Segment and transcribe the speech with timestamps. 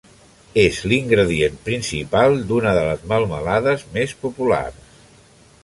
[0.61, 4.97] És l'ingredient principal d'una de les melmelades més populars.